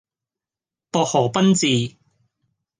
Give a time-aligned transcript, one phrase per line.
[0.91, 1.95] 薄荷賓治